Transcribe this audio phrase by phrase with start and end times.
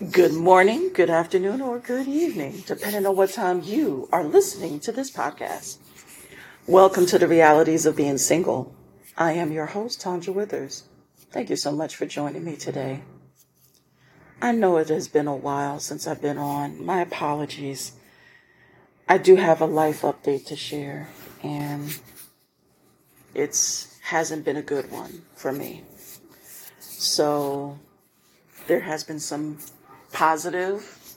[0.00, 4.90] Good morning, good afternoon, or good evening, depending on what time you are listening to
[4.90, 5.76] this podcast.
[6.66, 8.74] Welcome to the realities of being single.
[9.16, 10.82] I am your host, Tanja Withers.
[11.30, 13.02] Thank you so much for joining me today.
[14.42, 16.84] I know it has been a while since I've been on.
[16.84, 17.92] My apologies.
[19.08, 21.06] I do have a life update to share,
[21.40, 22.00] and
[23.32, 25.84] it's hasn't been a good one for me.
[26.80, 27.78] So
[28.66, 29.58] there has been some
[30.14, 31.16] positive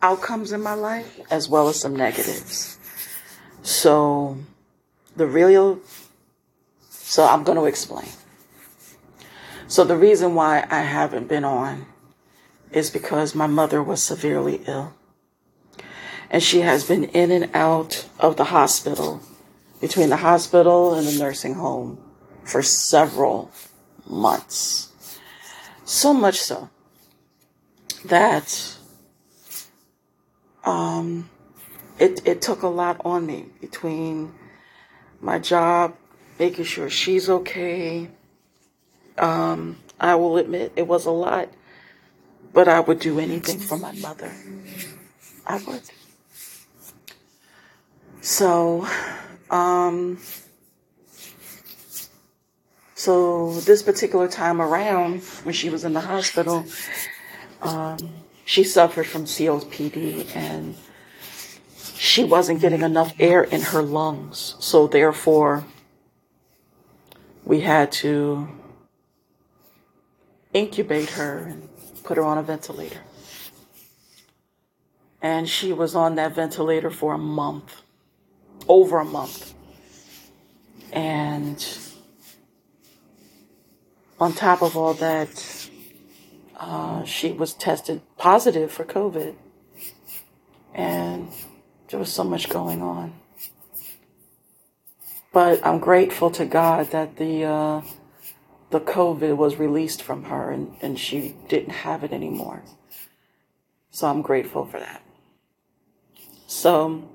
[0.00, 2.78] outcomes in my life as well as some negatives.
[3.62, 4.38] So
[5.16, 5.80] the real,
[6.88, 8.08] so I'm going to explain.
[9.66, 11.86] So the reason why I haven't been on
[12.70, 14.94] is because my mother was severely ill.
[16.30, 19.20] And she has been in and out of the hospital,
[19.80, 21.98] between the hospital and the nursing home
[22.44, 23.50] for several
[24.06, 24.92] months.
[25.84, 26.70] So much so
[28.04, 28.76] that
[30.64, 31.28] um,
[31.98, 34.32] it, it took a lot on me between
[35.20, 35.96] my job,
[36.38, 38.08] making sure she's okay.
[39.18, 41.48] Um, I will admit it was a lot,
[42.52, 44.32] but I would do anything for my mother.
[45.46, 45.82] I would.
[48.22, 48.86] So,
[49.50, 50.18] um,
[52.94, 56.64] so this particular time around, when she was in the hospital,
[57.62, 57.98] um,
[58.44, 60.76] she suffered from COPD and
[61.94, 64.56] she wasn't getting enough air in her lungs.
[64.58, 65.64] So therefore,
[67.44, 68.48] we had to
[70.52, 71.68] incubate her and
[72.02, 73.00] put her on a ventilator.
[75.22, 77.82] And she was on that ventilator for a month,
[78.66, 79.54] over a month.
[80.92, 81.62] And
[84.18, 85.59] on top of all that,
[86.60, 89.34] uh, she was tested positive for COVID.
[90.74, 91.28] And
[91.88, 93.14] there was so much going on.
[95.32, 97.82] But I'm grateful to God that the uh,
[98.70, 102.62] the COVID was released from her and, and she didn't have it anymore.
[103.90, 105.02] So I'm grateful for that.
[106.46, 107.08] So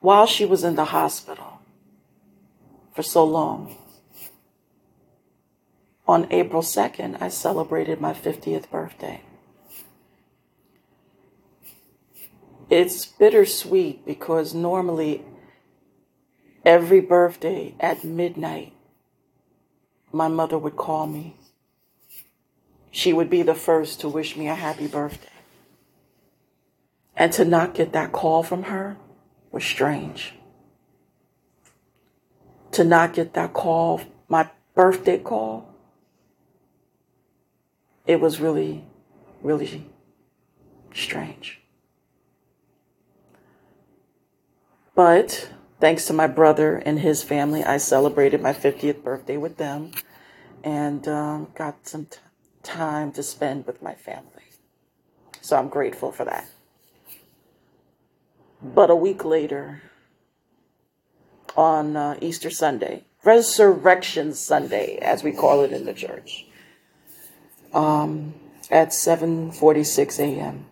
[0.00, 1.60] while she was in the hospital
[2.94, 3.76] for so long,
[6.06, 9.22] on April 2nd, I celebrated my 50th birthday.
[12.70, 15.24] It's bittersweet because normally
[16.64, 18.72] every birthday at midnight,
[20.12, 21.36] my mother would call me.
[22.90, 25.28] She would be the first to wish me a happy birthday.
[27.16, 28.96] And to not get that call from her
[29.50, 30.34] was strange.
[32.72, 35.73] To not get that call, my birthday call,
[38.06, 38.84] it was really,
[39.42, 39.86] really
[40.92, 41.60] strange.
[44.94, 45.50] But
[45.80, 49.90] thanks to my brother and his family, I celebrated my 50th birthday with them
[50.62, 52.18] and um, got some t-
[52.62, 54.30] time to spend with my family.
[55.40, 56.48] So I'm grateful for that.
[58.62, 59.82] But a week later,
[61.56, 66.46] on uh, Easter Sunday, Resurrection Sunday, as we call it in the church,
[67.74, 68.34] um,
[68.70, 70.66] at 7:46 a.m.,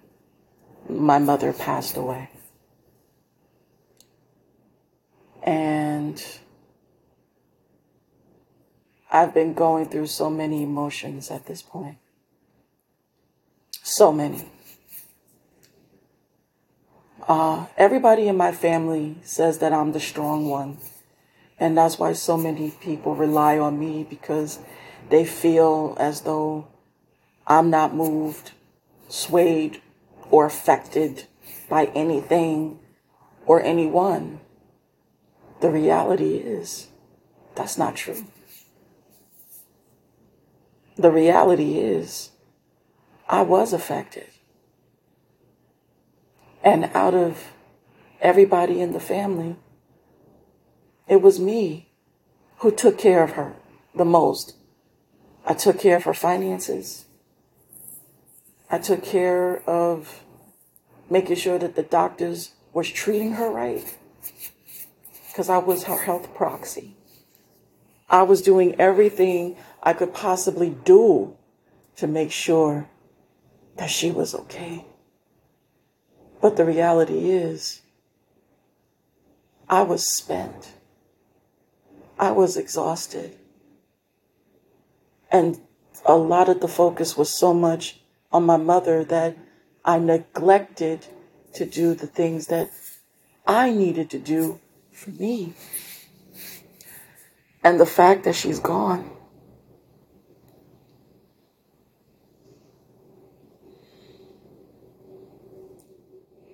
[0.89, 2.31] my mother passed away,
[5.43, 6.25] and
[9.11, 11.99] I've been going through so many emotions at this point.
[13.83, 14.49] So many.
[17.29, 20.79] Uh, everybody in my family says that I'm the strong one.
[21.59, 24.59] And that's why so many people rely on me because
[25.11, 26.67] they feel as though
[27.47, 28.53] I'm not moved,
[29.09, 29.81] swayed,
[30.31, 31.27] or affected
[31.69, 32.79] by anything
[33.47, 34.41] or anyone.
[35.61, 36.89] The reality is
[37.55, 38.25] that's not true.
[40.97, 42.31] The reality is
[43.29, 44.27] I was affected.
[46.63, 47.53] And out of
[48.21, 49.57] everybody in the family,
[51.09, 51.89] it was me
[52.59, 53.55] who took care of her
[53.95, 54.55] the most.
[55.45, 57.07] I took care of her finances.
[58.73, 60.25] I took care of
[61.11, 63.99] making sure that the doctors was treating her right
[65.29, 66.97] because I was her health proxy.
[68.09, 71.37] I was doing everything I could possibly do
[71.97, 72.89] to make sure
[73.77, 74.87] that she was okay.
[76.41, 77.83] But the reality is,
[79.69, 80.73] I was spent.
[82.19, 83.37] I was exhausted.
[85.31, 85.61] And
[86.07, 88.02] a lot of the focus was so much
[88.33, 89.37] on my mother that
[89.85, 91.07] I neglected
[91.55, 92.71] to do the things that
[93.47, 94.61] I needed to do
[94.93, 95.55] for me.
[97.65, 99.11] And the fact that she's gone.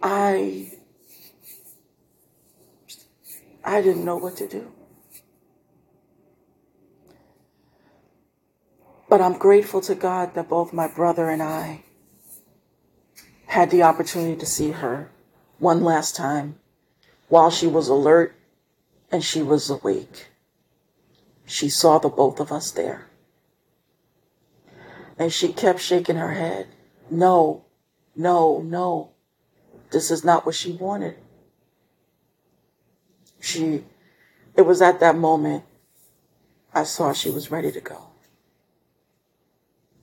[0.02, 0.72] I
[3.64, 4.77] I didn't know what to do.
[9.08, 11.84] But I'm grateful to God that both my brother and I
[13.46, 15.10] had the opportunity to see her
[15.58, 16.58] one last time
[17.28, 18.34] while she was alert
[19.10, 20.28] and she was awake.
[21.46, 23.06] She saw the both of us there.
[25.19, 26.69] And she kept shaking her head.
[27.11, 27.64] No,
[28.14, 29.12] no, no.
[29.90, 31.16] This is not what she wanted.
[33.40, 33.84] She,
[34.54, 35.64] it was at that moment
[36.75, 38.08] I saw she was ready to go.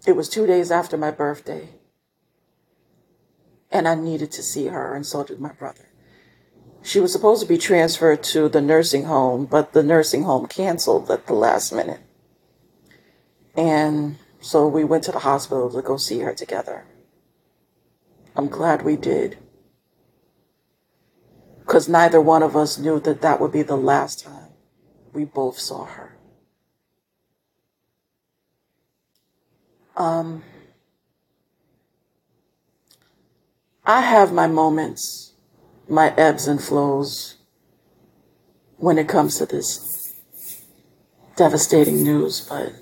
[0.05, 1.69] It was two days after my birthday.
[3.71, 5.89] And I needed to see her, and so did my brother.
[6.81, 11.09] She was supposed to be transferred to the nursing home, but the nursing home canceled
[11.09, 12.01] at the last minute.
[13.55, 16.85] And so we went to the hospital to go see her together.
[18.35, 19.37] I'm glad we did
[21.65, 24.49] because neither one of us knew that that would be the last time
[25.13, 26.04] we both saw her.
[29.95, 30.43] Um,
[33.85, 35.33] I have my moments,
[35.87, 37.37] my ebbs and flows
[38.77, 40.15] when it comes to this
[41.35, 42.73] devastating news, but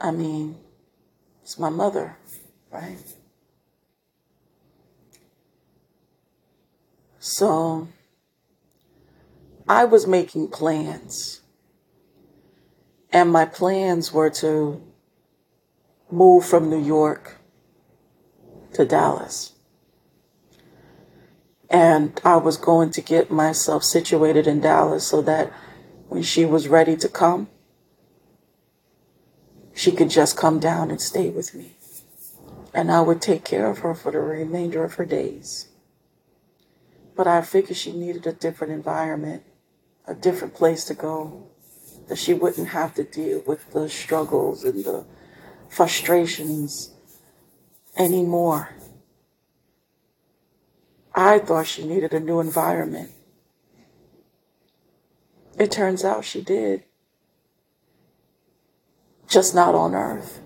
[0.00, 0.56] I mean,
[1.42, 2.16] it's my mother,
[2.70, 2.98] right?
[7.20, 7.86] So
[9.68, 11.41] I was making plans.
[13.12, 14.82] And my plans were to
[16.10, 17.38] move from New York
[18.72, 19.52] to Dallas.
[21.68, 25.52] And I was going to get myself situated in Dallas so that
[26.08, 27.48] when she was ready to come,
[29.74, 31.76] she could just come down and stay with me.
[32.74, 35.68] And I would take care of her for the remainder of her days.
[37.14, 39.44] But I figured she needed a different environment,
[40.06, 41.48] a different place to go,
[42.14, 45.04] she wouldn't have to deal with the struggles and the
[45.68, 46.90] frustrations
[47.96, 48.74] anymore.
[51.14, 53.10] I thought she needed a new environment.
[55.58, 56.84] It turns out she did.
[59.28, 60.40] Just not on earth.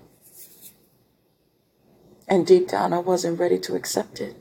[2.27, 4.35] And deep down, I wasn't ready to accept it.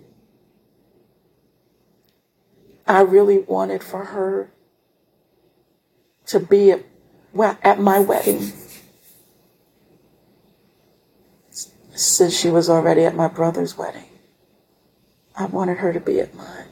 [2.87, 4.51] I really wanted for her
[6.27, 6.85] to be at,
[7.43, 8.53] at my wedding.
[11.95, 14.09] Since she was already at my brother's wedding,
[15.35, 16.67] I wanted her to be at mine.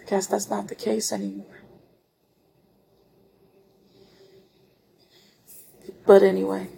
[0.00, 1.60] I guess that's not the case anymore.
[6.06, 6.68] But anyway.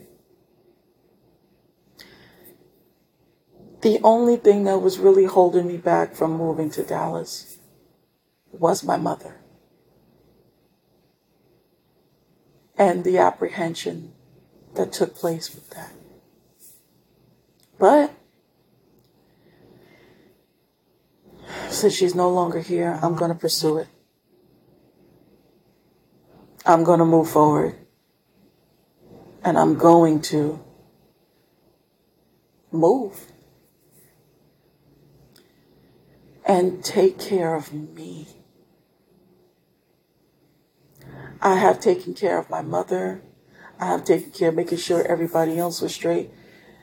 [3.81, 7.58] the only thing that was really holding me back from moving to Dallas
[8.61, 9.41] was my mother.
[12.77, 14.13] And the apprehension
[14.75, 15.93] that took place with that.
[17.79, 18.15] But
[21.69, 23.89] since she's no longer here, I'm going to pursue it.
[26.65, 27.77] I'm going to move forward.
[29.43, 30.61] And I'm going to
[32.71, 33.29] move.
[36.49, 38.27] and take care of me.
[41.41, 43.23] I have taken care of my mother.
[43.79, 46.31] I have taken care of making sure everybody else was straight.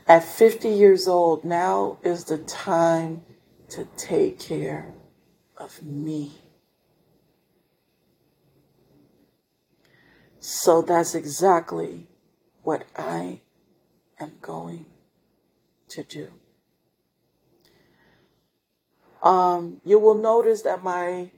[0.07, 3.23] At 50 years old, now is the time
[3.69, 4.93] to take care
[5.57, 6.33] of me.
[10.39, 12.07] So that's exactly
[12.61, 13.41] what I
[14.19, 14.85] am going
[15.89, 16.29] to do.
[19.23, 21.31] Um, you will notice that my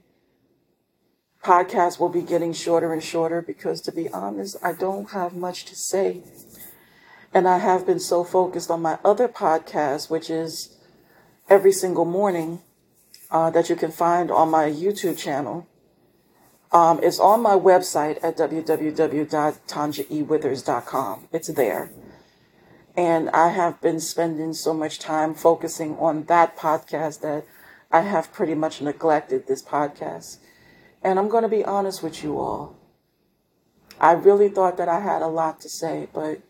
[1.48, 5.64] podcast will be getting shorter and shorter because, to be honest, I don't have much
[5.64, 6.20] to say.
[7.32, 10.76] And I have been so focused on my other podcast, which is
[11.48, 12.60] every single morning,
[13.30, 15.66] uh, that you can find on my YouTube channel.
[16.70, 21.28] Um, it's on my website at www.tanjaewithers.com.
[21.32, 21.90] It's there.
[22.94, 27.46] And I have been spending so much time focusing on that podcast that
[27.90, 30.40] I have pretty much neglected this podcast.
[31.02, 32.76] And I'm going to be honest with you all.
[34.00, 36.40] I really thought that I had a lot to say, but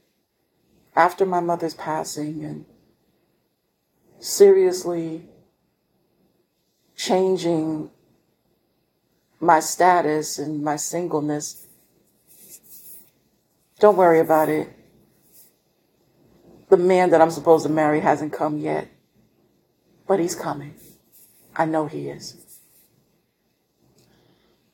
[0.95, 2.67] after my mother's passing and
[4.19, 5.23] seriously
[6.97, 7.91] changing
[9.41, 11.67] my status and my singleness,
[13.79, 14.69] don't worry about it.
[16.69, 18.89] The man that I'm supposed to marry hasn't come yet,
[20.07, 20.75] but he's coming.
[21.57, 22.48] I know he is.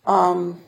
[0.06, 0.62] Um,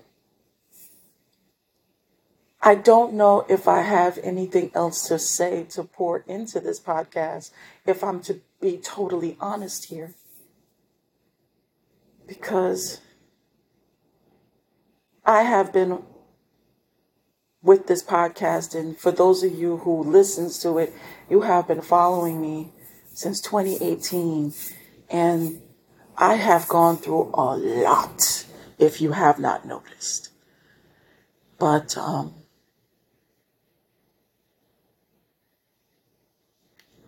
[2.62, 7.50] I don't know if I have anything else to say to pour into this podcast,
[7.86, 10.14] if I'm to be totally honest here.
[12.26, 13.00] Because
[15.24, 16.02] I have been
[17.62, 20.92] with this podcast, and for those of you who listens to it,
[21.28, 22.72] you have been following me
[23.12, 24.52] since 2018,
[25.10, 25.60] and
[26.16, 28.45] I have gone through a lot
[28.78, 30.30] if you have not noticed.
[31.58, 32.34] But um,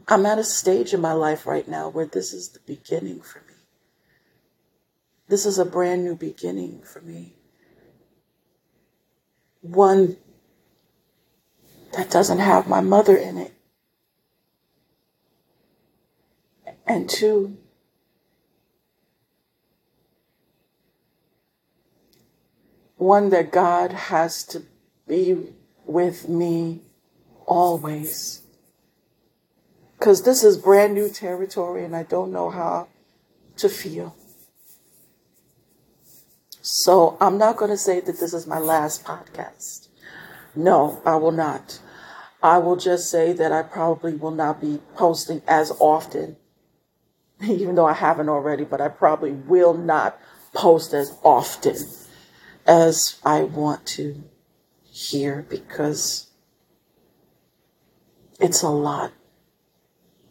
[0.06, 3.40] I'm at a stage in my life right now where this is the beginning for
[3.40, 3.54] me.
[5.28, 7.34] This is a brand new beginning for me.
[9.60, 10.16] One
[11.92, 13.52] that doesn't have my mother in it.
[16.86, 17.58] And two,
[22.98, 24.62] one that God has to
[25.06, 25.54] be
[25.86, 26.82] with me
[27.46, 28.42] always.
[29.98, 32.88] Because this is brand new territory and I don't know how
[33.56, 34.14] to feel.
[36.60, 39.88] So I'm not going to say that this is my last podcast.
[40.54, 41.80] No, I will not.
[42.42, 46.36] I will just say that I probably will not be posting as often,
[47.42, 50.20] even though I haven't already, but I probably will not
[50.52, 51.76] post as often
[52.68, 54.22] as I want to
[54.84, 56.26] hear because
[58.38, 59.10] it's a lot.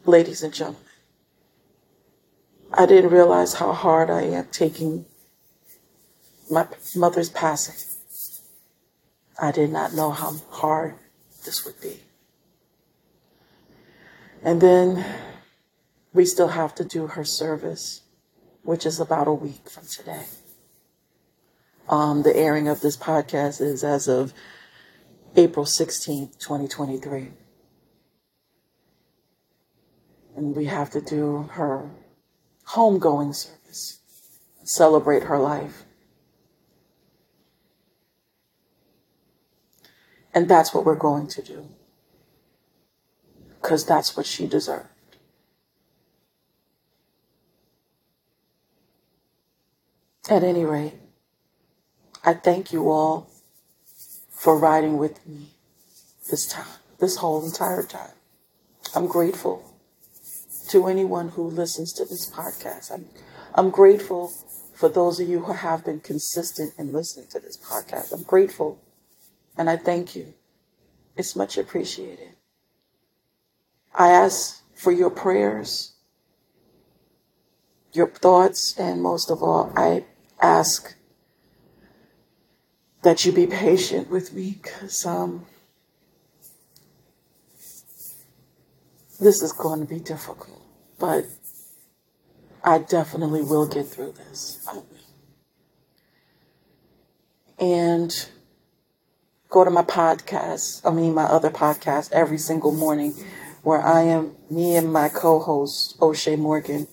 [0.06, 0.82] Ladies and gentlemen,
[2.72, 5.06] I didn't realize how hard I am taking
[6.50, 7.75] my mother's passing.
[9.41, 10.96] I did not know how hard
[11.44, 12.01] this would be.
[14.44, 15.03] And then
[16.13, 18.01] we still have to do her service,
[18.62, 20.25] which is about a week from today.
[21.89, 24.34] Um, the airing of this podcast is as of
[25.36, 27.32] April 16th, 2023.
[30.36, 31.89] And we have to do her
[32.70, 34.00] homegoing service,
[34.63, 35.84] celebrate her life.
[40.34, 41.70] And that's what we're going to do.
[43.62, 44.88] Because that's what she deserved.
[50.29, 50.94] At any rate,
[52.27, 53.29] I thank you all
[54.29, 55.51] for riding with me
[56.29, 56.67] this time,
[57.00, 58.12] this whole entire time.
[58.93, 59.74] I'm grateful
[60.67, 62.91] to anyone who listens to this podcast.
[62.91, 63.05] I'm,
[63.55, 64.34] I'm grateful
[64.74, 68.12] for those of you who have been consistent in listening to this podcast.
[68.12, 68.77] I'm grateful
[69.57, 70.34] and I thank you.
[71.15, 72.34] It's much appreciated.
[73.96, 75.93] I ask for your prayers,
[77.93, 80.03] your thoughts, and most of all, I
[80.41, 80.97] ask
[83.08, 85.46] that you be patient with me because um,
[89.18, 90.62] this is going to be difficult,
[91.00, 91.24] but
[92.66, 94.60] I definitely will get through this.
[94.70, 94.84] I will.
[97.58, 98.30] And
[99.48, 103.14] go to my podcast, I mean, my other podcast every single morning
[103.64, 106.90] where I am, me and my co host, O'Shea Morgan,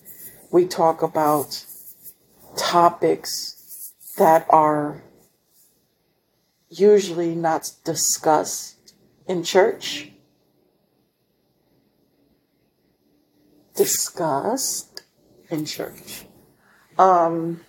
[0.49, 1.65] we talk about
[2.55, 5.01] topics that are
[6.69, 8.93] usually not discussed
[9.27, 10.11] in church.
[13.75, 15.03] Discussed
[15.49, 16.25] in church.
[16.97, 17.61] Um,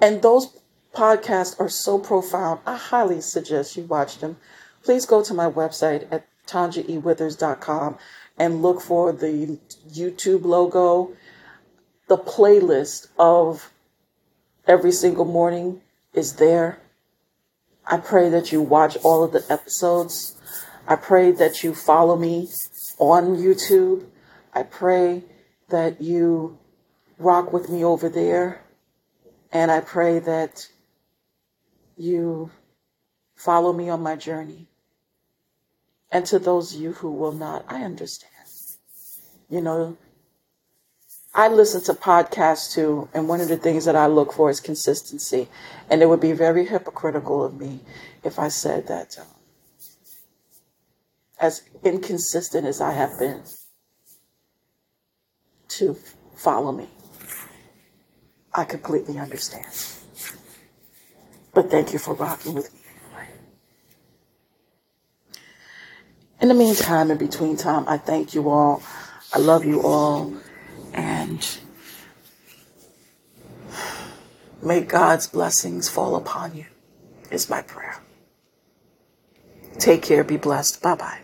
[0.00, 0.58] and those
[0.94, 2.60] podcasts are so profound.
[2.66, 4.36] I highly suggest you watch them.
[4.82, 7.98] Please go to my website at tanjaewithers.com
[8.38, 9.58] and look for the
[9.88, 11.14] YouTube logo,
[12.08, 13.72] the playlist of
[14.66, 15.80] every single morning
[16.14, 16.80] is there.
[17.86, 20.40] I pray that you watch all of the episodes.
[20.86, 22.48] I pray that you follow me
[22.98, 24.06] on YouTube.
[24.54, 25.24] I pray
[25.68, 26.58] that you
[27.18, 28.62] rock with me over there.
[29.52, 30.68] And I pray that
[31.96, 32.50] you
[33.34, 34.68] follow me on my journey.
[36.10, 38.30] And to those of you who will not, I understand.
[39.50, 39.96] You know,
[41.34, 44.60] I listen to podcasts too, and one of the things that I look for is
[44.60, 45.48] consistency.
[45.90, 47.80] And it would be very hypocritical of me
[48.22, 49.26] if I said that, um,
[51.40, 53.42] as inconsistent as I have been,
[55.68, 55.96] to
[56.36, 56.88] follow me.
[58.52, 59.66] I completely understand.
[61.52, 62.80] But thank you for rocking with me.
[66.40, 68.82] In the meantime, in between time, I thank you all.
[69.32, 70.32] I love you all.
[74.62, 76.66] May God's blessings fall upon you,
[77.30, 77.96] is my prayer.
[79.78, 80.24] Take care.
[80.24, 80.80] Be blessed.
[80.80, 81.23] Bye bye.